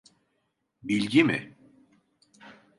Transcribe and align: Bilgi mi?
Bilgi 0.83 1.23
mi? 1.23 1.55